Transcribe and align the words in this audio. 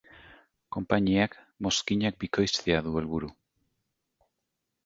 Konpainiak 0.77 1.35
mozkinak 1.67 2.19
bikoiztea 2.25 2.81
du 2.89 2.97
helburu. 3.03 3.33